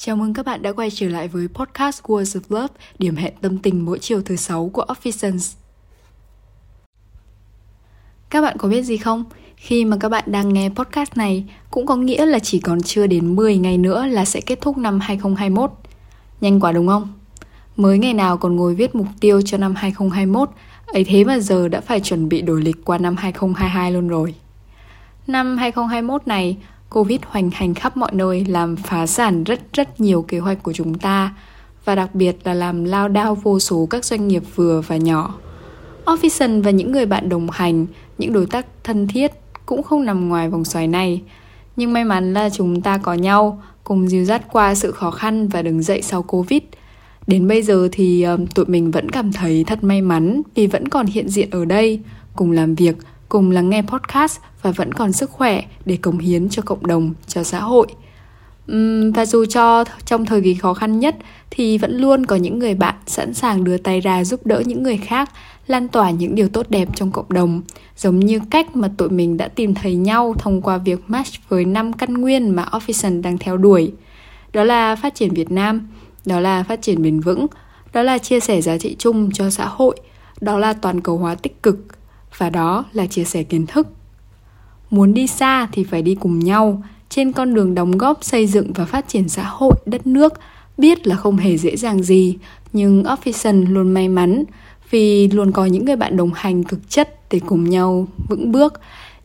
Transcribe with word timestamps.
Chào 0.00 0.16
mừng 0.16 0.34
các 0.34 0.46
bạn 0.46 0.62
đã 0.62 0.72
quay 0.72 0.90
trở 0.90 1.08
lại 1.08 1.28
với 1.28 1.48
podcast 1.54 2.02
Words 2.02 2.40
of 2.40 2.40
Love, 2.48 2.74
điểm 2.98 3.16
hẹn 3.16 3.32
tâm 3.40 3.58
tình 3.58 3.84
mỗi 3.84 3.98
chiều 3.98 4.22
thứ 4.22 4.36
sáu 4.36 4.70
của 4.72 4.84
Officers. 4.88 5.56
Các 8.30 8.40
bạn 8.40 8.56
có 8.58 8.68
biết 8.68 8.82
gì 8.82 8.96
không? 8.96 9.24
Khi 9.56 9.84
mà 9.84 9.96
các 10.00 10.08
bạn 10.08 10.24
đang 10.26 10.52
nghe 10.52 10.68
podcast 10.68 11.16
này 11.16 11.44
cũng 11.70 11.86
có 11.86 11.96
nghĩa 11.96 12.26
là 12.26 12.38
chỉ 12.38 12.60
còn 12.60 12.82
chưa 12.82 13.06
đến 13.06 13.36
10 13.36 13.58
ngày 13.58 13.78
nữa 13.78 14.06
là 14.06 14.24
sẽ 14.24 14.40
kết 14.40 14.60
thúc 14.60 14.78
năm 14.78 15.00
2021. 15.00 15.70
Nhanh 16.40 16.60
quá 16.60 16.72
đúng 16.72 16.88
không? 16.88 17.12
Mới 17.76 17.98
ngày 17.98 18.14
nào 18.14 18.36
còn 18.36 18.56
ngồi 18.56 18.74
viết 18.74 18.94
mục 18.94 19.08
tiêu 19.20 19.42
cho 19.42 19.58
năm 19.58 19.74
2021, 19.74 20.50
ấy 20.86 21.04
thế 21.04 21.24
mà 21.24 21.38
giờ 21.38 21.68
đã 21.68 21.80
phải 21.80 22.00
chuẩn 22.00 22.28
bị 22.28 22.42
đổi 22.42 22.62
lịch 22.62 22.84
qua 22.84 22.98
năm 22.98 23.16
2022 23.16 23.92
luôn 23.92 24.08
rồi. 24.08 24.34
Năm 25.26 25.56
2021 25.56 26.26
này, 26.26 26.56
Covid 26.90 27.20
hoành 27.26 27.50
hành 27.52 27.74
khắp 27.74 27.96
mọi 27.96 28.10
nơi 28.12 28.44
làm 28.44 28.76
phá 28.76 29.06
sản 29.06 29.44
rất 29.44 29.60
rất 29.72 30.00
nhiều 30.00 30.22
kế 30.22 30.38
hoạch 30.38 30.62
của 30.62 30.72
chúng 30.72 30.94
ta 30.94 31.34
và 31.84 31.94
đặc 31.94 32.14
biệt 32.14 32.36
là 32.44 32.54
làm 32.54 32.84
lao 32.84 33.08
đao 33.08 33.34
vô 33.34 33.60
số 33.60 33.86
các 33.90 34.04
doanh 34.04 34.28
nghiệp 34.28 34.42
vừa 34.54 34.80
và 34.80 34.96
nhỏ. 34.96 35.34
Officen 36.04 36.62
và 36.62 36.70
những 36.70 36.92
người 36.92 37.06
bạn 37.06 37.28
đồng 37.28 37.50
hành, 37.50 37.86
những 38.18 38.32
đối 38.32 38.46
tác 38.46 38.66
thân 38.84 39.08
thiết 39.08 39.32
cũng 39.66 39.82
không 39.82 40.04
nằm 40.04 40.28
ngoài 40.28 40.48
vòng 40.48 40.64
xoáy 40.64 40.86
này. 40.86 41.22
Nhưng 41.76 41.92
may 41.92 42.04
mắn 42.04 42.32
là 42.32 42.50
chúng 42.50 42.80
ta 42.80 42.98
có 42.98 43.14
nhau, 43.14 43.62
cùng 43.84 44.08
dìu 44.08 44.24
dắt 44.24 44.42
qua 44.52 44.74
sự 44.74 44.92
khó 44.92 45.10
khăn 45.10 45.48
và 45.48 45.62
đứng 45.62 45.82
dậy 45.82 46.02
sau 46.02 46.22
Covid. 46.22 46.62
Đến 47.26 47.48
bây 47.48 47.62
giờ 47.62 47.88
thì 47.92 48.22
ờ, 48.22 48.38
tụi 48.54 48.66
mình 48.66 48.90
vẫn 48.90 49.10
cảm 49.10 49.32
thấy 49.32 49.64
thật 49.64 49.84
may 49.84 50.02
mắn 50.02 50.42
vì 50.54 50.66
vẫn 50.66 50.88
còn 50.88 51.06
hiện 51.06 51.28
diện 51.28 51.50
ở 51.50 51.64
đây, 51.64 52.00
cùng 52.36 52.50
làm 52.50 52.74
việc, 52.74 52.96
cùng 53.28 53.50
lắng 53.50 53.70
nghe 53.70 53.82
podcast 53.82 54.40
và 54.62 54.70
vẫn 54.70 54.92
còn 54.92 55.12
sức 55.12 55.30
khỏe 55.30 55.62
để 55.84 55.96
cống 55.96 56.18
hiến 56.18 56.48
cho 56.48 56.62
cộng 56.62 56.86
đồng, 56.86 57.14
cho 57.26 57.42
xã 57.42 57.60
hội. 57.60 57.86
Uhm, 58.72 59.12
và 59.12 59.26
dù 59.26 59.44
cho 59.44 59.84
trong 60.04 60.26
thời 60.26 60.40
kỳ 60.40 60.54
khó 60.54 60.74
khăn 60.74 60.98
nhất 60.98 61.16
thì 61.50 61.78
vẫn 61.78 61.96
luôn 61.96 62.26
có 62.26 62.36
những 62.36 62.58
người 62.58 62.74
bạn 62.74 62.94
sẵn 63.06 63.34
sàng 63.34 63.64
đưa 63.64 63.76
tay 63.76 64.00
ra 64.00 64.24
giúp 64.24 64.46
đỡ 64.46 64.62
những 64.66 64.82
người 64.82 64.96
khác, 64.96 65.30
lan 65.66 65.88
tỏa 65.88 66.10
những 66.10 66.34
điều 66.34 66.48
tốt 66.48 66.66
đẹp 66.68 66.88
trong 66.94 67.10
cộng 67.10 67.32
đồng, 67.32 67.62
giống 67.96 68.18
như 68.18 68.40
cách 68.50 68.76
mà 68.76 68.90
tụi 68.96 69.08
mình 69.08 69.36
đã 69.36 69.48
tìm 69.48 69.74
thấy 69.74 69.96
nhau 69.96 70.34
thông 70.38 70.62
qua 70.62 70.76
việc 70.76 71.00
match 71.06 71.48
với 71.48 71.64
năm 71.64 71.92
căn 71.92 72.14
nguyên 72.14 72.50
mà 72.50 72.64
Officent 72.70 73.22
đang 73.22 73.38
theo 73.38 73.56
đuổi. 73.56 73.92
Đó 74.52 74.64
là 74.64 74.96
phát 74.96 75.14
triển 75.14 75.34
Việt 75.34 75.50
Nam, 75.50 75.88
đó 76.26 76.40
là 76.40 76.62
phát 76.62 76.82
triển 76.82 77.02
bền 77.02 77.20
vững, 77.20 77.46
đó 77.92 78.02
là 78.02 78.18
chia 78.18 78.40
sẻ 78.40 78.60
giá 78.60 78.78
trị 78.78 78.96
chung 78.98 79.30
cho 79.32 79.50
xã 79.50 79.66
hội, 79.66 79.96
đó 80.40 80.58
là 80.58 80.72
toàn 80.72 81.00
cầu 81.00 81.18
hóa 81.18 81.34
tích 81.34 81.62
cực 81.62 81.97
và 82.38 82.50
đó 82.50 82.84
là 82.92 83.06
chia 83.06 83.24
sẻ 83.24 83.42
kiến 83.42 83.66
thức. 83.66 83.86
Muốn 84.90 85.14
đi 85.14 85.26
xa 85.26 85.68
thì 85.72 85.84
phải 85.84 86.02
đi 86.02 86.14
cùng 86.14 86.38
nhau, 86.38 86.82
trên 87.08 87.32
con 87.32 87.54
đường 87.54 87.74
đóng 87.74 87.98
góp 87.98 88.24
xây 88.24 88.46
dựng 88.46 88.72
và 88.72 88.84
phát 88.84 89.08
triển 89.08 89.28
xã 89.28 89.44
hội, 89.44 89.74
đất 89.86 90.06
nước, 90.06 90.32
biết 90.78 91.06
là 91.06 91.16
không 91.16 91.36
hề 91.36 91.56
dễ 91.56 91.76
dàng 91.76 92.02
gì, 92.02 92.36
nhưng 92.72 93.02
Officen 93.02 93.72
luôn 93.72 93.94
may 93.94 94.08
mắn 94.08 94.44
vì 94.90 95.28
luôn 95.28 95.52
có 95.52 95.66
những 95.66 95.84
người 95.84 95.96
bạn 95.96 96.16
đồng 96.16 96.30
hành 96.34 96.64
cực 96.64 96.90
chất 96.90 97.30
để 97.30 97.40
cùng 97.46 97.70
nhau 97.70 98.08
vững 98.28 98.52
bước. 98.52 98.80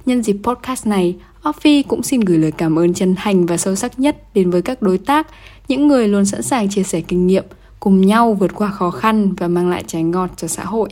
Nhân 0.05 0.23
dịp 0.23 0.37
podcast 0.43 0.87
này, 0.87 1.15
Offi 1.43 1.83
cũng 1.87 2.03
xin 2.03 2.19
gửi 2.21 2.37
lời 2.37 2.51
cảm 2.51 2.79
ơn 2.79 2.93
chân 2.93 3.15
thành 3.15 3.45
và 3.45 3.57
sâu 3.57 3.75
sắc 3.75 3.99
nhất 3.99 4.33
đến 4.33 4.49
với 4.49 4.61
các 4.61 4.81
đối 4.81 4.97
tác, 4.97 5.27
những 5.67 5.87
người 5.87 6.07
luôn 6.07 6.25
sẵn 6.25 6.41
sàng 6.41 6.69
chia 6.69 6.83
sẻ 6.83 7.01
kinh 7.01 7.27
nghiệm, 7.27 7.43
cùng 7.79 8.01
nhau 8.01 8.33
vượt 8.33 8.55
qua 8.55 8.69
khó 8.69 8.89
khăn 8.91 9.33
và 9.33 9.47
mang 9.47 9.69
lại 9.69 9.83
trái 9.87 10.03
ngọt 10.03 10.29
cho 10.37 10.47
xã 10.47 10.63
hội. 10.63 10.89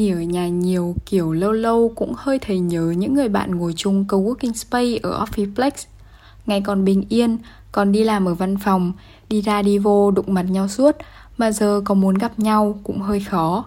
Nghỉ 0.00 0.10
ở 0.10 0.20
nhà 0.20 0.48
nhiều 0.48 0.94
kiểu 1.06 1.32
lâu 1.32 1.52
lâu 1.52 1.92
cũng 1.96 2.12
hơi 2.16 2.38
thấy 2.38 2.58
nhớ 2.58 2.94
những 2.96 3.14
người 3.14 3.28
bạn 3.28 3.54
ngồi 3.54 3.72
chung 3.76 4.04
co-working 4.08 4.52
space 4.52 4.98
ở 5.02 5.24
Officeplex. 5.24 5.70
Ngày 6.46 6.60
còn 6.60 6.84
bình 6.84 7.04
yên, 7.08 7.38
còn 7.72 7.92
đi 7.92 8.04
làm 8.04 8.28
ở 8.28 8.34
văn 8.34 8.56
phòng, 8.56 8.92
đi 9.28 9.42
ra 9.42 9.62
đi 9.62 9.78
vô 9.78 10.10
đụng 10.10 10.34
mặt 10.34 10.42
nhau 10.42 10.68
suốt, 10.68 10.96
mà 11.38 11.52
giờ 11.52 11.80
có 11.84 11.94
muốn 11.94 12.14
gặp 12.14 12.38
nhau 12.38 12.78
cũng 12.82 13.00
hơi 13.00 13.20
khó. 13.20 13.64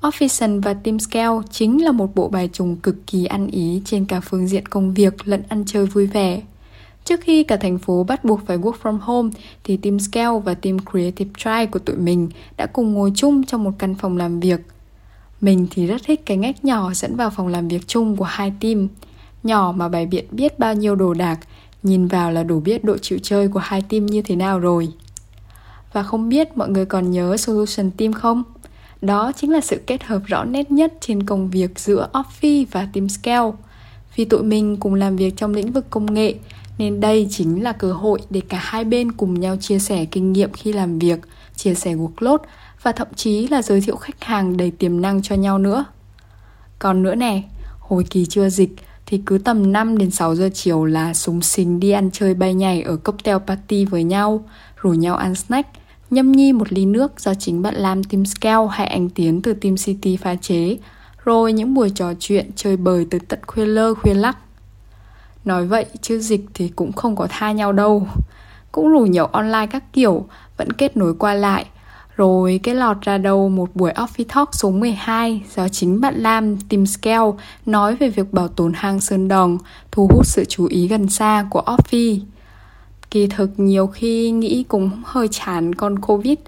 Officen 0.00 0.62
và 0.62 0.74
Team 0.74 0.98
Scale 0.98 1.40
chính 1.50 1.84
là 1.84 1.92
một 1.92 2.14
bộ 2.14 2.28
bài 2.28 2.50
trùng 2.52 2.76
cực 2.76 3.06
kỳ 3.06 3.24
ăn 3.24 3.46
ý 3.46 3.82
trên 3.84 4.04
cả 4.04 4.20
phương 4.20 4.48
diện 4.48 4.66
công 4.66 4.94
việc 4.94 5.28
lẫn 5.28 5.42
ăn 5.48 5.64
chơi 5.66 5.86
vui 5.86 6.06
vẻ. 6.06 6.42
Trước 7.04 7.20
khi 7.20 7.44
cả 7.44 7.56
thành 7.56 7.78
phố 7.78 8.04
bắt 8.04 8.24
buộc 8.24 8.40
phải 8.46 8.58
work 8.58 8.74
from 8.82 8.98
home 8.98 9.30
thì 9.64 9.76
Team 9.76 9.98
Scale 9.98 10.40
và 10.44 10.54
Team 10.54 10.76
Creative 10.90 11.30
Try 11.38 11.66
của 11.70 11.78
tụi 11.78 11.96
mình 11.96 12.28
đã 12.56 12.66
cùng 12.66 12.92
ngồi 12.92 13.12
chung 13.14 13.44
trong 13.44 13.64
một 13.64 13.72
căn 13.78 13.94
phòng 13.94 14.16
làm 14.16 14.40
việc– 14.40 14.60
mình 15.40 15.66
thì 15.70 15.86
rất 15.86 16.02
thích 16.04 16.26
cái 16.26 16.36
ngách 16.36 16.64
nhỏ 16.64 16.92
dẫn 16.94 17.16
vào 17.16 17.30
phòng 17.30 17.48
làm 17.48 17.68
việc 17.68 17.86
chung 17.86 18.16
của 18.16 18.24
hai 18.24 18.52
team. 18.60 18.88
Nhỏ 19.42 19.74
mà 19.76 19.88
bài 19.88 20.06
biện 20.06 20.24
biết 20.30 20.58
bao 20.58 20.74
nhiêu 20.74 20.94
đồ 20.94 21.14
đạc, 21.14 21.38
nhìn 21.82 22.06
vào 22.06 22.32
là 22.32 22.42
đủ 22.42 22.60
biết 22.60 22.84
độ 22.84 22.98
chịu 22.98 23.18
chơi 23.22 23.48
của 23.48 23.58
hai 23.58 23.82
team 23.82 24.06
như 24.06 24.22
thế 24.22 24.36
nào 24.36 24.58
rồi. 24.58 24.88
Và 25.92 26.02
không 26.02 26.28
biết 26.28 26.56
mọi 26.56 26.68
người 26.68 26.84
còn 26.84 27.10
nhớ 27.10 27.36
Solution 27.36 27.90
Team 27.90 28.12
không? 28.12 28.42
Đó 29.02 29.32
chính 29.36 29.52
là 29.52 29.60
sự 29.60 29.80
kết 29.86 30.04
hợp 30.04 30.22
rõ 30.26 30.44
nét 30.44 30.70
nhất 30.70 30.94
trên 31.00 31.22
công 31.22 31.50
việc 31.50 31.78
giữa 31.78 32.08
Offi 32.12 32.66
và 32.70 32.88
Team 32.92 33.08
Scale. 33.08 33.50
Vì 34.16 34.24
tụi 34.24 34.42
mình 34.42 34.76
cùng 34.76 34.94
làm 34.94 35.16
việc 35.16 35.36
trong 35.36 35.54
lĩnh 35.54 35.72
vực 35.72 35.90
công 35.90 36.14
nghệ, 36.14 36.34
nên 36.78 37.00
đây 37.00 37.26
chính 37.30 37.62
là 37.62 37.72
cơ 37.72 37.92
hội 37.92 38.20
để 38.30 38.40
cả 38.48 38.58
hai 38.62 38.84
bên 38.84 39.12
cùng 39.12 39.40
nhau 39.40 39.56
chia 39.56 39.78
sẻ 39.78 40.04
kinh 40.04 40.32
nghiệm 40.32 40.52
khi 40.52 40.72
làm 40.72 40.98
việc, 40.98 41.18
chia 41.56 41.74
sẻ 41.74 41.94
workload 41.94 42.38
và 42.84 42.92
thậm 42.92 43.08
chí 43.16 43.48
là 43.48 43.62
giới 43.62 43.80
thiệu 43.80 43.96
khách 43.96 44.24
hàng 44.24 44.56
đầy 44.56 44.70
tiềm 44.70 45.00
năng 45.00 45.22
cho 45.22 45.36
nhau 45.36 45.58
nữa. 45.58 45.84
Còn 46.78 47.02
nữa 47.02 47.14
nè, 47.14 47.42
hồi 47.78 48.04
kỳ 48.10 48.26
chưa 48.26 48.48
dịch 48.48 48.70
thì 49.06 49.22
cứ 49.26 49.38
tầm 49.38 49.72
5 49.72 49.98
đến 49.98 50.10
6 50.10 50.34
giờ 50.34 50.50
chiều 50.54 50.84
là 50.84 51.14
súng 51.14 51.42
xính 51.42 51.80
đi 51.80 51.90
ăn 51.90 52.10
chơi 52.12 52.34
bay 52.34 52.54
nhảy 52.54 52.82
ở 52.82 52.96
cocktail 52.96 53.36
party 53.46 53.84
với 53.84 54.04
nhau, 54.04 54.44
rủ 54.82 54.90
nhau 54.90 55.16
ăn 55.16 55.34
snack, 55.34 55.68
nhâm 56.10 56.32
nhi 56.32 56.52
một 56.52 56.72
ly 56.72 56.86
nước 56.86 57.20
do 57.20 57.34
chính 57.34 57.62
bạn 57.62 57.74
Lam 57.74 58.04
Team 58.04 58.24
Scale 58.24 58.68
hay 58.70 58.86
anh 58.86 59.10
Tiến 59.10 59.42
từ 59.42 59.54
Team 59.54 59.76
City 59.76 60.16
pha 60.16 60.34
chế, 60.34 60.78
rồi 61.24 61.52
những 61.52 61.74
buổi 61.74 61.90
trò 61.90 62.14
chuyện 62.20 62.50
chơi 62.56 62.76
bời 62.76 63.06
từ 63.10 63.18
tận 63.28 63.38
khuya 63.46 63.66
lơ 63.66 63.94
khuya 63.94 64.14
lắc. 64.14 64.38
Nói 65.44 65.66
vậy 65.66 65.86
chứ 66.02 66.18
dịch 66.18 66.44
thì 66.54 66.68
cũng 66.68 66.92
không 66.92 67.16
có 67.16 67.26
tha 67.30 67.52
nhau 67.52 67.72
đâu. 67.72 68.08
Cũng 68.72 68.88
rủ 68.88 69.06
nhiều 69.06 69.26
online 69.26 69.66
các 69.66 69.92
kiểu, 69.92 70.26
vẫn 70.56 70.72
kết 70.72 70.96
nối 70.96 71.14
qua 71.14 71.34
lại, 71.34 71.66
rồi 72.16 72.60
cái 72.62 72.74
lọt 72.74 73.00
ra 73.00 73.18
đầu 73.18 73.48
một 73.48 73.70
buổi 73.74 73.92
Office 73.92 74.24
Talk 74.34 74.54
số 74.54 74.70
12 74.70 75.42
do 75.54 75.68
chính 75.68 76.00
bạn 76.00 76.14
Lam 76.14 76.56
Tim 76.56 76.86
Scale 76.86 77.30
nói 77.66 77.96
về 77.96 78.08
việc 78.08 78.32
bảo 78.32 78.48
tồn 78.48 78.72
hang 78.74 79.00
Sơn 79.00 79.28
Đòn, 79.28 79.58
thu 79.90 80.08
hút 80.12 80.26
sự 80.26 80.44
chú 80.48 80.66
ý 80.66 80.88
gần 80.88 81.08
xa 81.08 81.46
của 81.50 81.62
Office. 81.66 82.18
Kỳ 83.10 83.26
thực 83.26 83.50
nhiều 83.56 83.86
khi 83.86 84.30
nghĩ 84.30 84.64
cũng 84.68 84.90
hơi 85.04 85.28
chán 85.30 85.74
con 85.74 85.98
Covid. 85.98 86.38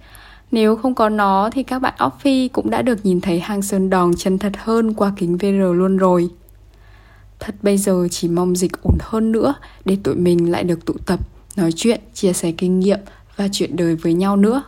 Nếu 0.53 0.77
không 0.77 0.95
có 0.95 1.09
nó 1.09 1.51
thì 1.53 1.63
các 1.63 1.79
bạn 1.79 1.95
Office 1.99 2.49
cũng 2.53 2.71
đã 2.71 2.83
được 2.83 3.07
nhìn 3.07 3.21
thấy 3.21 3.41
hang 3.41 3.63
Sơn 3.63 3.91
Đòn 3.91 4.13
chân 4.17 4.39
thật 4.39 4.53
hơn 4.59 4.95
qua 4.95 5.13
kính 5.17 5.37
VR 5.37 5.79
luôn 5.79 5.97
rồi. 5.97 6.29
Thật 7.39 7.55
bây 7.63 7.79
giờ 7.79 8.09
chỉ 8.11 8.29
mong 8.29 8.57
dịch 8.57 8.83
ổn 8.83 8.99
hơn 9.01 9.33
nữa 9.33 9.55
để 9.85 9.99
tụi 10.03 10.15
mình 10.15 10.53
lại 10.53 10.65
được 10.65 10.85
tụ 10.85 10.95
tập, 11.07 11.21
nói 11.57 11.73
chuyện, 11.77 12.01
chia 12.15 12.33
sẻ 12.33 12.53
kinh 12.53 12.81
nghiệm 12.81 12.99
và 13.37 13.49
chuyện 13.53 13.77
đời 13.77 13.97
với 13.97 14.15
nhau 14.15 14.37
nữa. 14.37 14.63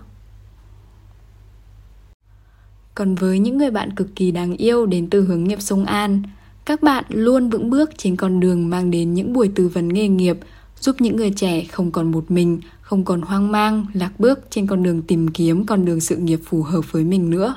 Còn 2.99 3.15
với 3.15 3.39
những 3.39 3.59
người 3.59 3.71
bạn 3.71 3.91
cực 3.91 4.17
kỳ 4.17 4.31
đáng 4.31 4.57
yêu 4.57 4.87
đến 4.87 5.11
từ 5.11 5.23
hướng 5.23 5.45
nghiệp 5.45 5.61
sông 5.61 5.85
An, 5.85 6.23
các 6.65 6.83
bạn 6.83 7.05
luôn 7.09 7.51
vững 7.51 7.71
bước 7.71 7.91
trên 7.99 8.17
con 8.17 8.41
đường 8.41 8.71
mang 8.71 8.91
đến 8.91 9.15
những 9.15 9.33
buổi 9.33 9.51
tư 9.55 9.69
vấn 9.69 9.89
nghề 9.89 10.09
nghiệp, 10.09 10.39
giúp 10.81 10.97
những 11.01 11.17
người 11.17 11.31
trẻ 11.37 11.65
không 11.65 11.91
còn 11.91 12.11
một 12.11 12.31
mình, 12.31 12.61
không 12.81 13.05
còn 13.05 13.21
hoang 13.21 13.53
mang, 13.53 13.87
lạc 13.93 14.21
bước 14.21 14.41
trên 14.51 14.67
con 14.67 14.83
đường 14.83 15.03
tìm 15.03 15.29
kiếm 15.29 15.67
con 15.67 15.85
đường 15.85 16.01
sự 16.01 16.17
nghiệp 16.17 16.41
phù 16.45 16.63
hợp 16.63 16.93
với 16.93 17.05
mình 17.05 17.31
nữa. 17.31 17.55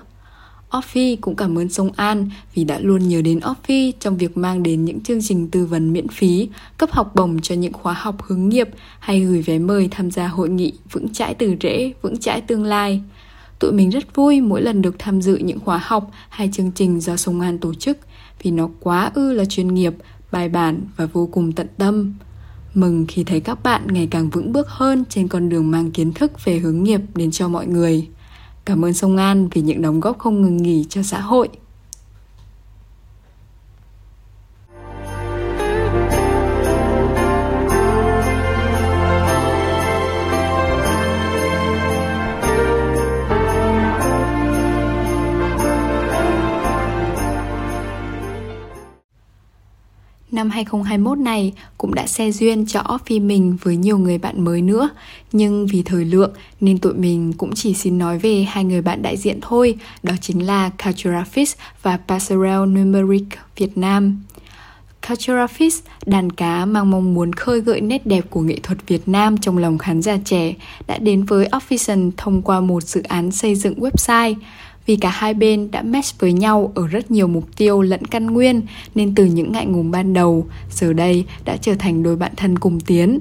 Offi 0.72 1.18
cũng 1.22 1.36
cảm 1.36 1.58
ơn 1.58 1.70
Sông 1.70 1.90
An 1.96 2.30
vì 2.54 2.64
đã 2.64 2.80
luôn 2.80 3.10
nhớ 3.10 3.22
đến 3.22 3.40
Offi 3.40 3.92
trong 4.00 4.18
việc 4.18 4.38
mang 4.38 4.64
đến 4.64 4.86
những 4.86 5.00
chương 5.00 5.22
trình 5.22 5.48
tư 5.48 5.66
vấn 5.66 5.94
miễn 5.94 6.08
phí, 6.08 6.50
cấp 6.78 6.92
học 6.92 7.16
bổng 7.16 7.42
cho 7.42 7.56
những 7.56 7.74
khóa 7.74 7.94
học 7.94 8.24
hướng 8.24 8.50
nghiệp 8.50 8.70
hay 9.00 9.22
gửi 9.22 9.42
vé 9.42 9.60
mời 9.60 9.88
tham 9.92 10.12
gia 10.12 10.28
hội 10.28 10.50
nghị 10.50 10.74
vững 10.92 11.14
chãi 11.14 11.34
từ 11.34 11.56
rễ, 11.62 11.94
vững 12.02 12.18
chãi 12.18 12.42
tương 12.42 12.64
lai. 12.64 13.02
Tụi 13.62 13.72
mình 13.72 13.90
rất 13.90 14.16
vui 14.16 14.42
mỗi 14.42 14.62
lần 14.62 14.82
được 14.82 14.96
tham 15.00 15.22
dự 15.22 15.38
những 15.38 15.60
khóa 15.60 15.80
học 15.84 16.12
hay 16.30 16.50
chương 16.54 16.72
trình 16.72 17.02
do 17.02 17.18
Sông 17.18 17.42
An 17.42 17.60
tổ 17.60 17.74
chức 17.74 17.98
vì 18.44 18.52
nó 18.52 18.70
quá 18.80 19.12
ư 19.14 19.34
là 19.34 19.46
chuyên 19.46 19.68
nghiệp, 19.68 19.94
bài 20.32 20.50
bản 20.50 20.82
và 20.96 21.06
vô 21.06 21.30
cùng 21.32 21.52
tận 21.52 21.68
tâm. 21.78 22.14
Mừng 22.74 23.06
khi 23.08 23.24
thấy 23.24 23.40
các 23.40 23.64
bạn 23.64 23.88
ngày 23.88 24.08
càng 24.12 24.30
vững 24.30 24.54
bước 24.54 24.70
hơn 24.70 25.04
trên 25.10 25.28
con 25.28 25.50
đường 25.50 25.72
mang 25.72 25.92
kiến 25.92 26.14
thức 26.14 26.46
về 26.46 26.60
hướng 26.60 26.84
nghiệp 26.84 27.02
đến 27.16 27.32
cho 27.32 27.48
mọi 27.48 27.68
người. 27.68 28.08
Cảm 28.66 28.86
ơn 28.86 28.94
Sông 28.94 29.18
An 29.18 29.50
vì 29.52 29.62
những 29.62 29.82
đóng 29.82 30.00
góp 30.00 30.20
không 30.20 30.42
ngừng 30.42 30.58
nghỉ 30.58 30.86
cho 30.90 31.04
xã 31.04 31.22
hội. 31.22 31.50
Năm 50.42 50.50
2021 50.50 51.18
này 51.18 51.54
cũng 51.78 51.94
đã 51.94 52.08
xe 52.08 52.32
duyên 52.32 52.66
cho 52.66 52.82
Offi 52.82 53.26
mình 53.26 53.58
với 53.62 53.76
nhiều 53.78 53.98
người 53.98 54.18
bạn 54.18 54.46
mới 54.46 54.62
nữa. 54.62 54.90
Nhưng 55.32 55.68
vì 55.68 55.84
thời 55.84 56.06
lượng 56.06 56.32
nên 56.62 56.78
tụi 56.78 56.94
mình 56.94 57.34
cũng 57.34 57.56
chỉ 57.56 57.74
xin 57.74 57.98
nói 57.98 58.20
về 58.20 58.46
hai 58.50 58.64
người 58.64 58.82
bạn 58.82 59.02
đại 59.02 59.18
diện 59.18 59.40
thôi, 59.42 59.76
đó 60.04 60.14
chính 60.22 60.46
là 60.46 60.72
Culturafis 60.78 61.56
và 61.82 62.00
Passerelle 62.08 62.66
Numeric 62.66 63.24
Việt 63.58 63.78
Nam. 63.78 64.22
Culturafis, 65.08 65.80
đàn 66.06 66.32
cá 66.32 66.66
mang 66.66 66.92
mong 66.92 67.14
muốn 67.14 67.34
khơi 67.34 67.62
gợi 67.62 67.82
nét 67.82 68.06
đẹp 68.06 68.26
của 68.30 68.42
nghệ 68.42 68.58
thuật 68.64 68.78
Việt 68.88 69.08
Nam 69.08 69.38
trong 69.38 69.58
lòng 69.58 69.78
khán 69.78 70.02
giả 70.02 70.18
trẻ, 70.26 70.54
đã 70.88 70.98
đến 70.98 71.24
với 71.24 71.48
Official 71.52 72.12
thông 72.18 72.42
qua 72.42 72.60
một 72.60 72.84
dự 72.84 73.04
án 73.04 73.32
xây 73.32 73.56
dựng 73.56 73.80
website 73.80 74.36
vì 74.92 74.98
cả 74.98 75.10
hai 75.10 75.34
bên 75.34 75.72
đã 75.72 75.82
match 75.82 76.20
với 76.20 76.34
nhau 76.34 76.72
ở 76.76 76.88
rất 76.88 77.12
nhiều 77.12 77.28
mục 77.28 77.56
tiêu 77.58 77.82
lẫn 77.82 78.06
căn 78.06 78.28
nguyên 78.28 78.62
nên 78.96 79.16
từ 79.16 79.26
những 79.26 79.52
ngại 79.52 79.66
ngùng 79.66 79.92
ban 79.92 80.14
đầu, 80.14 80.46
giờ 80.72 80.94
đây 80.94 81.26
đã 81.46 81.58
trở 81.58 81.76
thành 81.76 82.04
đôi 82.04 82.16
bạn 82.16 82.32
thân 82.38 82.60
cùng 82.60 82.80
tiến. 82.80 83.20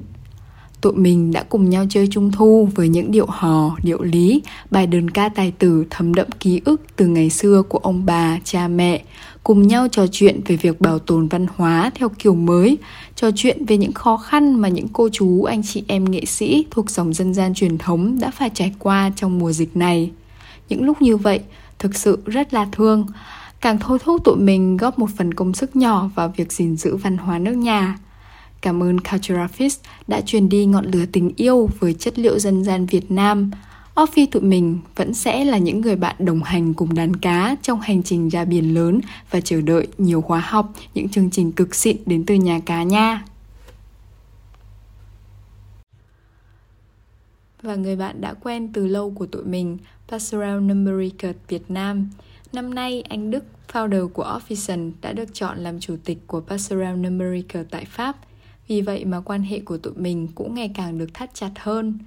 Tụi 0.81 0.93
mình 0.93 1.31
đã 1.31 1.43
cùng 1.43 1.69
nhau 1.69 1.85
chơi 1.89 2.07
trung 2.11 2.31
thu 2.31 2.69
với 2.75 2.89
những 2.89 3.11
điệu 3.11 3.25
hò, 3.25 3.77
điệu 3.83 4.01
lý, 4.01 4.41
bài 4.71 4.87
đơn 4.87 5.09
ca 5.09 5.29
tài 5.29 5.51
tử 5.51 5.85
thấm 5.89 6.13
đậm 6.13 6.27
ký 6.39 6.61
ức 6.65 6.81
từ 6.95 7.07
ngày 7.07 7.29
xưa 7.29 7.63
của 7.69 7.77
ông 7.77 8.05
bà, 8.05 8.39
cha 8.43 8.67
mẹ, 8.67 9.03
cùng 9.43 9.67
nhau 9.67 9.87
trò 9.87 10.05
chuyện 10.11 10.41
về 10.47 10.55
việc 10.55 10.81
bảo 10.81 10.99
tồn 10.99 11.27
văn 11.27 11.45
hóa 11.55 11.91
theo 11.95 12.09
kiểu 12.09 12.35
mới, 12.35 12.77
trò 13.15 13.29
chuyện 13.35 13.65
về 13.65 13.77
những 13.77 13.93
khó 13.93 14.17
khăn 14.17 14.55
mà 14.55 14.67
những 14.67 14.87
cô 14.93 15.09
chú, 15.11 15.43
anh 15.43 15.61
chị 15.63 15.83
em 15.87 16.11
nghệ 16.11 16.25
sĩ 16.25 16.65
thuộc 16.71 16.89
dòng 16.89 17.13
dân 17.13 17.33
gian 17.33 17.53
truyền 17.53 17.77
thống 17.77 18.19
đã 18.19 18.31
phải 18.31 18.49
trải 18.53 18.73
qua 18.79 19.11
trong 19.15 19.39
mùa 19.39 19.51
dịch 19.51 19.77
này. 19.77 20.11
Những 20.71 20.83
lúc 20.83 21.01
như 21.01 21.17
vậy, 21.17 21.39
thực 21.79 21.95
sự 21.95 22.19
rất 22.25 22.53
là 22.53 22.67
thương. 22.71 23.05
Càng 23.61 23.79
thôi 23.79 23.99
thúc 24.03 24.23
tụi 24.23 24.35
mình 24.35 24.77
góp 24.77 24.99
một 24.99 25.09
phần 25.17 25.33
công 25.33 25.53
sức 25.53 25.75
nhỏ 25.75 26.09
vào 26.15 26.33
việc 26.37 26.51
gìn 26.51 26.77
giữ 26.77 26.95
văn 26.95 27.17
hóa 27.17 27.39
nước 27.39 27.51
nhà. 27.53 27.97
Cảm 28.61 28.83
ơn 28.83 28.97
Culturafist 28.97 29.77
đã 30.07 30.21
truyền 30.21 30.49
đi 30.49 30.65
ngọn 30.65 30.85
lửa 30.85 31.05
tình 31.11 31.31
yêu 31.35 31.69
với 31.79 31.93
chất 31.93 32.19
liệu 32.19 32.39
dân 32.39 32.63
gian 32.63 32.85
Việt 32.85 33.11
Nam. 33.11 33.51
Offi 33.95 34.27
tụi 34.31 34.41
mình 34.41 34.79
vẫn 34.95 35.13
sẽ 35.13 35.45
là 35.45 35.57
những 35.57 35.81
người 35.81 35.95
bạn 35.95 36.15
đồng 36.19 36.43
hành 36.43 36.73
cùng 36.73 36.93
đàn 36.93 37.15
cá 37.15 37.55
trong 37.61 37.81
hành 37.81 38.03
trình 38.03 38.29
ra 38.29 38.45
biển 38.45 38.73
lớn 38.73 38.99
và 39.31 39.41
chờ 39.41 39.61
đợi 39.61 39.87
nhiều 39.97 40.21
khóa 40.21 40.39
học, 40.39 40.73
những 40.93 41.09
chương 41.09 41.29
trình 41.29 41.51
cực 41.51 41.75
xịn 41.75 41.97
đến 42.05 42.23
từ 42.25 42.35
nhà 42.35 42.59
cá 42.65 42.83
nha. 42.83 43.23
Và 47.61 47.75
người 47.75 47.95
bạn 47.95 48.21
đã 48.21 48.33
quen 48.33 48.69
từ 48.73 48.87
lâu 48.87 49.11
của 49.11 49.25
tụi 49.25 49.43
mình 49.43 49.77
Passerelle 50.07 50.59
Numerica 50.59 51.33
Việt 51.47 51.71
Nam. 51.71 52.09
Năm 52.53 52.73
nay, 52.75 53.01
anh 53.01 53.31
Đức, 53.31 53.43
founder 53.71 54.07
của 54.07 54.39
Officen, 54.39 54.91
đã 55.01 55.13
được 55.13 55.33
chọn 55.33 55.57
làm 55.57 55.79
chủ 55.79 55.95
tịch 56.05 56.17
của 56.27 56.41
Passerelle 56.41 56.95
Numerica 56.95 57.63
tại 57.71 57.85
Pháp. 57.85 58.17
Vì 58.67 58.81
vậy 58.81 59.05
mà 59.05 59.21
quan 59.21 59.41
hệ 59.41 59.59
của 59.59 59.77
tụi 59.77 59.93
mình 59.93 60.27
cũng 60.35 60.55
ngày 60.55 60.71
càng 60.73 60.97
được 60.97 61.13
thắt 61.13 61.33
chặt 61.33 61.51
hơn. 61.57 61.99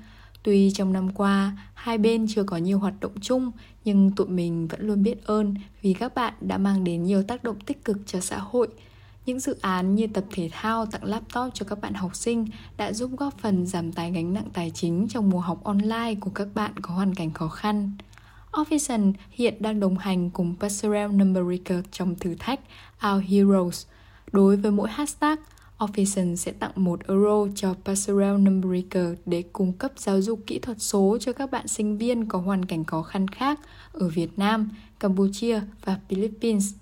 Tuy 0.42 0.70
trong 0.70 0.92
năm 0.92 1.12
qua, 1.12 1.58
hai 1.74 1.98
bên 1.98 2.26
chưa 2.28 2.42
có 2.42 2.56
nhiều 2.56 2.78
hoạt 2.78 2.94
động 3.00 3.20
chung, 3.20 3.50
nhưng 3.84 4.10
tụi 4.10 4.26
mình 4.26 4.68
vẫn 4.68 4.80
luôn 4.80 5.02
biết 5.02 5.24
ơn 5.24 5.54
vì 5.82 5.94
các 5.94 6.14
bạn 6.14 6.34
đã 6.40 6.58
mang 6.58 6.84
đến 6.84 7.02
nhiều 7.02 7.22
tác 7.22 7.44
động 7.44 7.60
tích 7.66 7.84
cực 7.84 7.96
cho 8.06 8.20
xã 8.20 8.38
hội, 8.38 8.68
những 9.26 9.40
dự 9.40 9.56
án 9.60 9.94
như 9.94 10.06
tập 10.06 10.24
thể 10.30 10.50
thao 10.52 10.86
tặng 10.86 11.04
laptop 11.04 11.54
cho 11.54 11.66
các 11.68 11.80
bạn 11.80 11.94
học 11.94 12.16
sinh 12.16 12.46
đã 12.76 12.92
giúp 12.92 13.10
góp 13.18 13.38
phần 13.38 13.66
giảm 13.66 13.92
tải 13.92 14.12
gánh 14.12 14.34
nặng 14.34 14.48
tài 14.52 14.70
chính 14.74 15.06
trong 15.08 15.30
mùa 15.30 15.40
học 15.40 15.64
online 15.64 16.14
của 16.20 16.30
các 16.30 16.48
bạn 16.54 16.72
có 16.82 16.94
hoàn 16.94 17.14
cảnh 17.14 17.32
khó 17.32 17.48
khăn. 17.48 17.92
Officen 18.52 19.12
hiện 19.30 19.54
đang 19.60 19.80
đồng 19.80 19.98
hành 19.98 20.30
cùng 20.30 20.54
Passerelle 20.60 21.12
Numerica 21.12 21.74
trong 21.90 22.14
thử 22.14 22.34
thách 22.38 22.60
Our 23.06 23.24
Heroes. 23.24 23.86
Đối 24.32 24.56
với 24.56 24.70
mỗi 24.70 24.88
hashtag, 24.90 25.38
Officen 25.78 26.36
sẽ 26.36 26.52
tặng 26.52 26.72
1 26.74 27.06
euro 27.08 27.46
cho 27.54 27.74
Passerelle 27.84 28.38
Numerica 28.38 29.00
để 29.26 29.42
cung 29.52 29.72
cấp 29.72 29.92
giáo 29.96 30.20
dục 30.20 30.40
kỹ 30.46 30.58
thuật 30.58 30.82
số 30.82 31.18
cho 31.20 31.32
các 31.32 31.50
bạn 31.50 31.68
sinh 31.68 31.98
viên 31.98 32.26
có 32.26 32.38
hoàn 32.38 32.64
cảnh 32.64 32.84
khó 32.84 33.02
khăn 33.02 33.28
khác 33.28 33.60
ở 33.92 34.08
Việt 34.08 34.38
Nam, 34.38 34.70
Campuchia 35.00 35.60
và 35.84 35.98
Philippines 36.08 36.74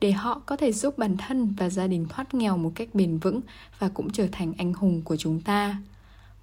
để 0.00 0.12
họ 0.12 0.42
có 0.46 0.56
thể 0.56 0.72
giúp 0.72 0.98
bản 0.98 1.16
thân 1.16 1.54
và 1.56 1.68
gia 1.68 1.86
đình 1.86 2.06
thoát 2.08 2.34
nghèo 2.34 2.56
một 2.56 2.72
cách 2.74 2.88
bền 2.94 3.18
vững 3.18 3.40
và 3.78 3.88
cũng 3.88 4.10
trở 4.10 4.26
thành 4.32 4.52
anh 4.58 4.72
hùng 4.72 5.02
của 5.02 5.16
chúng 5.16 5.40
ta. 5.40 5.76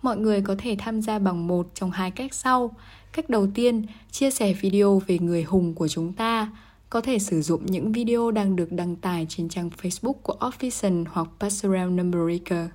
Mọi 0.02 0.18
người 0.18 0.42
có 0.42 0.56
thể 0.58 0.76
tham 0.80 1.02
gia 1.02 1.20
bằng 1.20 1.48
một 1.48 1.68
trong 1.74 1.92
hai 1.92 2.12
cách 2.12 2.34
sau. 2.34 2.72
Cách 3.12 3.30
đầu 3.30 3.48
tiên, 3.54 3.86
chia 4.12 4.32
sẻ 4.32 4.54
video 4.54 5.02
về 5.08 5.20
người 5.20 5.44
hùng 5.44 5.74
của 5.74 5.88
chúng 5.88 6.14
ta. 6.14 6.52
Có 6.90 7.02
thể 7.02 7.20
sử 7.20 7.42
dụng 7.42 7.66
những 7.66 7.92
video 7.92 8.32
đang 8.32 8.56
được 8.56 8.72
đăng 8.72 8.96
tải 8.96 9.26
trên 9.30 9.50
trang 9.50 9.70
Facebook 9.82 10.14
của 10.14 10.36
Official 10.40 11.06
hoặc 11.12 11.28
Passerelle 11.40 11.92
Numerica. 11.92 12.70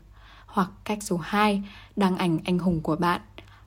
Hoặc 0.47 0.71
cách 0.85 0.99
số 1.03 1.17
2, 1.17 1.63
đăng 1.97 2.17
ảnh 2.17 2.39
anh 2.45 2.59
hùng 2.59 2.81
của 2.81 2.97
bạn. 2.97 3.21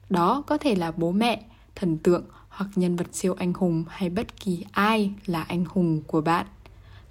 Đó 0.09 0.43
có 0.47 0.57
thể 0.57 0.75
là 0.75 0.91
bố 0.91 1.11
mẹ, 1.11 1.43
thần 1.75 1.97
tượng 1.97 2.23
hoặc 2.49 2.69
nhân 2.75 2.95
vật 2.95 3.07
siêu 3.11 3.35
anh 3.39 3.53
hùng 3.53 3.83
hay 3.87 4.09
bất 4.09 4.39
kỳ 4.39 4.65
ai 4.71 5.11
là 5.25 5.41
anh 5.41 5.65
hùng 5.69 6.01
của 6.07 6.21
bạn. 6.21 6.45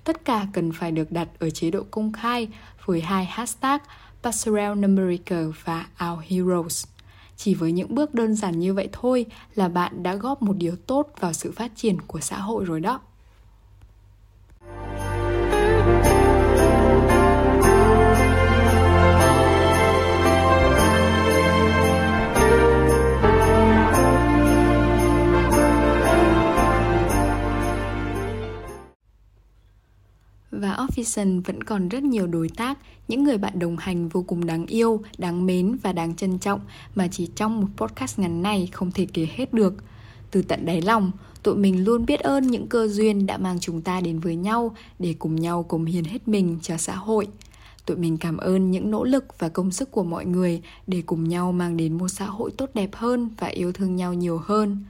Tất 0.05 0.25
cả 0.25 0.47
cần 0.53 0.73
phải 0.73 0.93
được 0.93 1.13
đặt 1.13 1.29
ở 1.39 1.51
chế 1.51 1.71
độ 1.71 1.83
công 1.91 2.13
khai 2.13 2.49
với 2.85 3.01
hai 3.01 3.25
hashtag 3.25 3.79
Passerelle 4.23 4.75
Numerica 4.75 5.43
và 5.65 5.87
Our 6.11 6.25
Heroes. 6.29 6.87
Chỉ 7.37 7.55
với 7.55 7.73
những 7.73 7.95
bước 7.95 8.15
đơn 8.15 8.35
giản 8.35 8.59
như 8.59 8.75
vậy 8.75 8.89
thôi 8.93 9.27
là 9.55 9.69
bạn 9.69 10.03
đã 10.03 10.15
góp 10.15 10.43
một 10.43 10.57
điều 10.57 10.77
tốt 10.77 11.13
vào 11.21 11.33
sự 11.33 11.53
phát 11.53 11.73
triển 11.77 12.01
của 12.07 12.21
xã 12.21 12.39
hội 12.39 12.65
rồi 12.65 12.81
đó. 12.81 13.01
Và 31.05 31.41
vẫn 31.45 31.63
còn 31.63 31.89
rất 31.89 32.03
nhiều 32.03 32.27
đối 32.27 32.49
tác, 32.49 32.79
những 33.09 33.25
người 33.25 33.39
bạn 33.39 33.59
đồng 33.59 33.77
hành 33.77 34.09
vô 34.09 34.23
cùng 34.23 34.47
đáng 34.47 34.67
yêu, 34.67 35.03
đáng 35.19 35.47
mến 35.47 35.77
và 35.83 35.93
đáng 35.93 36.17
trân 36.17 36.39
trọng 36.39 36.61
mà 36.95 37.09
chỉ 37.09 37.29
trong 37.37 37.61
một 37.61 37.67
podcast 37.77 38.19
ngắn 38.19 38.43
này 38.43 38.69
không 38.73 38.91
thể 38.91 39.07
kể 39.13 39.29
hết 39.35 39.55
được. 39.55 39.75
Từ 40.31 40.43
tận 40.43 40.67
đáy 40.67 40.83
lòng, 40.83 41.13
tụi 41.43 41.57
mình 41.57 41.85
luôn 41.85 42.07
biết 42.07 42.21
ơn 42.21 42.47
những 42.47 42.67
cơ 42.67 42.89
duyên 42.89 43.27
đã 43.27 43.39
mang 43.39 43.61
chúng 43.61 43.83
ta 43.83 44.01
đến 44.01 44.19
với 44.19 44.37
nhau 44.37 44.77
để 44.99 45.15
cùng 45.19 45.37
nhau 45.37 45.63
cống 45.63 45.85
hiến 45.85 46.05
hết 46.05 46.29
mình 46.29 46.59
cho 46.63 46.77
xã 46.77 46.97
hội. 46.97 47.29
Tụi 47.87 47.97
mình 47.97 48.17
cảm 48.17 48.37
ơn 48.37 48.71
những 48.71 48.91
nỗ 48.91 49.05
lực 49.05 49.25
và 49.39 49.49
công 49.49 49.71
sức 49.71 49.91
của 49.91 50.05
mọi 50.05 50.27
người 50.27 50.63
để 50.87 51.03
cùng 51.07 51.29
nhau 51.29 51.53
mang 51.53 51.77
đến 51.77 51.99
một 51.99 52.09
xã 52.09 52.27
hội 52.27 52.51
tốt 52.57 52.71
đẹp 52.75 52.91
hơn 52.93 53.31
và 53.39 53.47
yêu 53.47 53.73
thương 53.73 53.97
nhau 53.97 54.15
nhiều 54.15 54.39
hơn. 54.45 54.85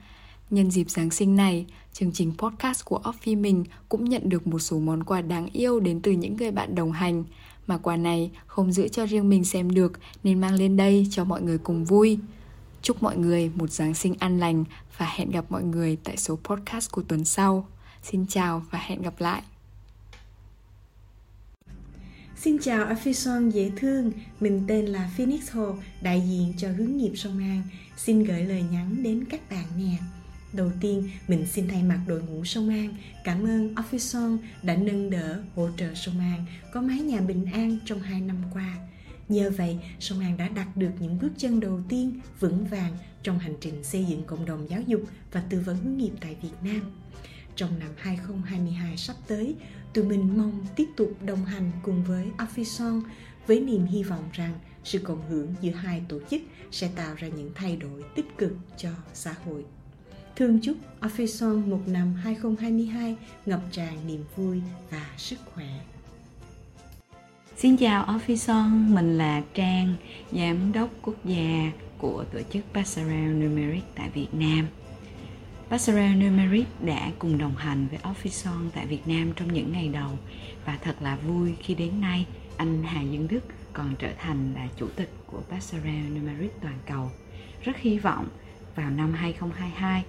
Nhân 0.49 0.71
dịp 0.71 0.89
Giáng 0.89 1.11
sinh 1.11 1.35
này, 1.35 1.65
chương 1.93 2.11
trình 2.11 2.33
podcast 2.37 2.85
của 2.85 3.01
Offi 3.03 3.41
mình 3.41 3.63
cũng 3.89 4.05
nhận 4.05 4.29
được 4.29 4.47
một 4.47 4.59
số 4.59 4.79
món 4.79 5.03
quà 5.03 5.21
đáng 5.21 5.49
yêu 5.53 5.79
đến 5.79 6.01
từ 6.01 6.11
những 6.11 6.37
người 6.37 6.51
bạn 6.51 6.75
đồng 6.75 6.91
hành. 6.91 7.23
Mà 7.67 7.77
quà 7.77 7.97
này 7.97 8.31
không 8.47 8.71
giữ 8.71 8.87
cho 8.87 9.05
riêng 9.05 9.29
mình 9.29 9.45
xem 9.45 9.71
được 9.71 9.91
nên 10.23 10.41
mang 10.41 10.53
lên 10.55 10.77
đây 10.77 11.07
cho 11.11 11.23
mọi 11.23 11.41
người 11.41 11.57
cùng 11.57 11.85
vui. 11.85 12.19
Chúc 12.81 13.03
mọi 13.03 13.17
người 13.17 13.51
một 13.55 13.71
Giáng 13.71 13.93
sinh 13.93 14.15
an 14.19 14.39
lành 14.39 14.63
và 14.97 15.05
hẹn 15.05 15.31
gặp 15.31 15.45
mọi 15.49 15.63
người 15.63 15.97
tại 16.03 16.17
số 16.17 16.39
podcast 16.43 16.91
của 16.91 17.01
tuần 17.01 17.25
sau. 17.25 17.67
Xin 18.03 18.25
chào 18.27 18.65
và 18.71 18.79
hẹn 18.79 19.01
gặp 19.01 19.13
lại. 19.19 19.41
Xin 22.37 22.57
chào 22.59 22.85
Afison 22.85 23.49
dễ 23.49 23.71
thương, 23.75 24.11
mình 24.39 24.63
tên 24.67 24.85
là 24.85 25.11
Phoenix 25.17 25.51
Hồ, 25.51 25.75
đại 26.01 26.23
diện 26.29 26.53
cho 26.57 26.67
hướng 26.77 26.97
nghiệp 26.97 27.11
sông 27.15 27.39
An. 27.39 27.61
Xin 27.97 28.23
gửi 28.23 28.41
lời 28.41 28.63
nhắn 28.71 29.03
đến 29.03 29.25
các 29.29 29.49
bạn 29.49 29.65
nè. 29.77 29.97
Đầu 30.55 30.71
tiên, 30.81 31.09
mình 31.27 31.45
xin 31.45 31.67
thay 31.67 31.83
mặt 31.83 31.99
đội 32.07 32.21
ngũ 32.21 32.45
Sông 32.45 32.69
An 32.69 32.95
cảm 33.23 33.43
ơn 33.43 33.75
Office 33.75 34.37
đã 34.63 34.75
nâng 34.75 35.09
đỡ, 35.09 35.43
hỗ 35.55 35.69
trợ 35.77 35.93
Sông 35.93 36.19
An 36.19 36.45
có 36.71 36.81
mái 36.81 36.99
nhà 36.99 37.21
bình 37.21 37.45
an 37.45 37.77
trong 37.85 37.99
hai 37.99 38.21
năm 38.21 38.37
qua. 38.53 38.77
Nhờ 39.29 39.51
vậy, 39.57 39.79
Sông 39.99 40.19
An 40.19 40.37
đã 40.37 40.47
đạt 40.47 40.77
được 40.77 40.91
những 40.99 41.19
bước 41.19 41.31
chân 41.37 41.59
đầu 41.59 41.81
tiên 41.89 42.19
vững 42.39 42.65
vàng 42.65 42.97
trong 43.23 43.39
hành 43.39 43.55
trình 43.61 43.83
xây 43.83 44.05
dựng 44.05 44.23
cộng 44.23 44.45
đồng 44.45 44.69
giáo 44.69 44.81
dục 44.81 45.01
và 45.31 45.43
tư 45.49 45.59
vấn 45.65 45.77
hướng 45.77 45.97
nghiệp 45.97 46.11
tại 46.21 46.35
Việt 46.41 46.53
Nam. 46.63 46.81
Trong 47.55 47.79
năm 47.79 47.89
2022 47.97 48.97
sắp 48.97 49.15
tới, 49.27 49.55
tụi 49.93 50.05
mình 50.05 50.37
mong 50.37 50.65
tiếp 50.75 50.87
tục 50.97 51.13
đồng 51.25 51.45
hành 51.45 51.71
cùng 51.83 52.03
với 52.03 52.27
Office 52.37 53.01
với 53.47 53.59
niềm 53.59 53.85
hy 53.85 54.03
vọng 54.03 54.29
rằng 54.33 54.53
sự 54.83 54.99
cộng 54.99 55.29
hưởng 55.29 55.55
giữa 55.61 55.71
hai 55.71 56.01
tổ 56.09 56.19
chức 56.29 56.41
sẽ 56.71 56.89
tạo 56.95 57.15
ra 57.15 57.27
những 57.27 57.51
thay 57.55 57.75
đổi 57.77 58.03
tích 58.15 58.37
cực 58.37 58.51
cho 58.77 58.89
xã 59.13 59.35
hội. 59.45 59.65
Thương 60.35 60.59
chúc 60.59 60.77
Office 61.01 61.69
một 61.69 61.81
năm 61.87 62.13
2022 62.13 63.15
ngập 63.45 63.59
tràn 63.71 64.07
niềm 64.07 64.23
vui 64.35 64.61
và 64.91 65.05
sức 65.17 65.35
khỏe. 65.53 65.67
Xin 67.57 67.77
chào 67.77 68.05
Officeon, 68.05 68.93
mình 68.93 69.17
là 69.17 69.41
Trang, 69.53 69.95
Giám 70.31 70.71
đốc 70.71 70.89
quốc 71.01 71.25
gia 71.25 71.71
của 71.97 72.23
tổ 72.33 72.39
chức 72.53 72.63
Passerelle 72.73 73.33
Numeric 73.33 73.83
tại 73.95 74.09
Việt 74.09 74.33
Nam. 74.33 74.67
Passerelle 75.69 76.15
Numeric 76.15 76.67
đã 76.81 77.11
cùng 77.19 77.37
đồng 77.37 77.55
hành 77.55 77.87
với 77.87 77.99
Officeon 77.99 78.69
tại 78.75 78.85
Việt 78.87 79.07
Nam 79.07 79.31
trong 79.35 79.53
những 79.53 79.71
ngày 79.71 79.89
đầu 79.89 80.11
và 80.65 80.77
thật 80.81 80.95
là 81.01 81.15
vui 81.15 81.55
khi 81.59 81.75
đến 81.75 82.01
nay 82.01 82.25
anh 82.57 82.83
Hà 82.83 83.01
Dương 83.01 83.27
Đức 83.27 83.41
còn 83.73 83.95
trở 83.99 84.09
thành 84.19 84.53
là 84.55 84.67
chủ 84.77 84.87
tịch 84.95 85.09
của 85.27 85.41
Passerelle 85.49 86.09
Numeric 86.09 86.51
toàn 86.61 86.77
cầu. 86.87 87.11
Rất 87.61 87.77
hy 87.77 87.99
vọng 87.99 88.27
vào 88.75 88.89
năm 88.89 89.13
2022, 89.13 90.03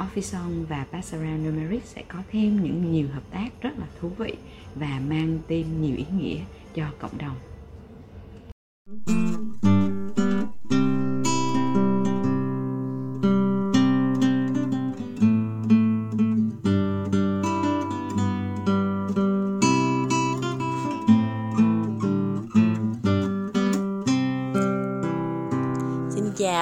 Officeon 0.00 0.66
và 0.66 0.86
Passerelle 0.92 1.38
Numeric 1.38 1.84
sẽ 1.84 2.02
có 2.08 2.18
thêm 2.32 2.62
những 2.62 2.92
nhiều 2.92 3.08
hợp 3.14 3.22
tác 3.30 3.48
rất 3.60 3.78
là 3.78 3.86
thú 4.00 4.08
vị 4.18 4.34
và 4.74 5.00
mang 5.08 5.38
thêm 5.48 5.82
nhiều 5.82 5.96
ý 5.96 6.04
nghĩa 6.18 6.40
cho 6.74 6.84
cộng 6.98 7.18
đồng. 7.18 7.36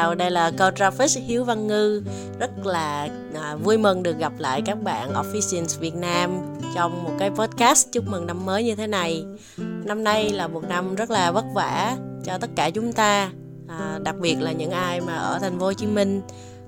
Chào, 0.02 0.14
đây 0.14 0.31
là 0.31 0.50
Câu 0.50 0.71
Traffic 0.71 1.21
Hiếu 1.26 1.45
Văn 1.45 1.67
Ngư. 1.67 2.02
Rất 2.38 2.67
là 2.67 3.09
à, 3.35 3.57
vui 3.57 3.78
mừng 3.78 4.02
được 4.02 4.19
gặp 4.19 4.33
lại 4.38 4.62
các 4.67 4.83
bạn 4.83 5.12
Officials 5.12 5.81
Việt 5.81 5.95
Nam 5.95 6.38
Trong 6.75 7.05
một 7.05 7.11
cái 7.19 7.31
podcast 7.31 7.93
chúc 7.93 8.05
mừng 8.09 8.26
năm 8.26 8.47
mới 8.47 8.64
như 8.64 8.75
thế 8.75 8.87
này. 8.87 9.25
Năm 9.59 10.05
nay 10.05 10.31
là 10.31 10.49
một 10.49 10.64
năm 10.69 10.95
rất 10.95 11.11
là 11.11 11.33
vất 11.33 11.45
vả 11.55 11.97
cho 12.25 12.38
tất 12.38 12.50
cả 12.57 12.71
chúng 12.71 12.93
ta 12.93 13.31
à, 13.69 13.99
Đặc 14.02 14.17
biệt 14.21 14.37
là 14.40 14.52
những 14.52 14.71
ai 14.71 15.00
mà 15.00 15.14
ở 15.14 15.38
thành 15.38 15.59
phố 15.59 15.64
Hồ 15.64 15.73
Chí 15.73 15.87
Minh. 15.87 16.23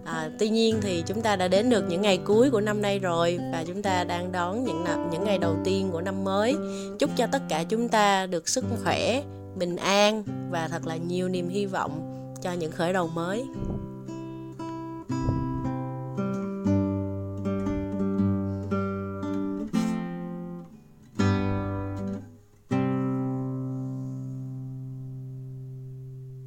À, 0.04 0.30
tuy 0.38 0.48
nhiên 0.48 0.78
thì 0.80 1.02
chúng 1.06 1.22
ta 1.22 1.36
đã 1.36 1.48
đến 1.48 1.70
được 1.70 1.84
những 1.88 2.02
ngày 2.02 2.18
cuối 2.24 2.50
của 2.50 2.60
năm 2.60 2.82
nay 2.82 2.98
rồi 2.98 3.38
và 3.52 3.64
chúng 3.66 3.82
ta 3.82 4.04
đang 4.04 4.32
đón 4.32 4.64
những 4.64 4.84
những 5.12 5.24
ngày 5.24 5.38
đầu 5.38 5.56
tiên 5.64 5.88
của 5.92 6.00
năm 6.00 6.24
mới. 6.24 6.56
Chúc 6.98 7.10
cho 7.16 7.26
tất 7.32 7.42
cả 7.48 7.64
chúng 7.64 7.88
ta 7.88 8.26
được 8.26 8.48
sức 8.48 8.64
khỏe, 8.84 9.22
bình 9.56 9.76
an 9.76 10.24
và 10.50 10.68
thật 10.68 10.86
là 10.86 10.96
nhiều 10.96 11.28
niềm 11.28 11.48
hy 11.48 11.66
vọng 11.66 12.19
cho 12.42 12.52
những 12.52 12.72
khởi 12.72 12.92
đầu 12.92 13.08
mới. 13.08 13.48